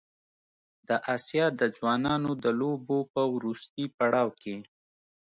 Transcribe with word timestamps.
د 0.87 0.89
اسیا 1.15 1.45
د 1.59 1.61
ځوانانو 1.75 2.31
د 2.43 2.45
لوبو 2.59 2.97
په 3.13 3.21
وروستي 3.35 3.83
پړاو 3.97 4.29
کې 4.41 4.55